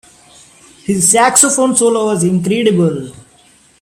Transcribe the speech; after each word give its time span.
His 0.83 1.11
saxophone 1.11 1.75
solo 1.75 2.05
was 2.07 2.23
incredible. 2.23 3.11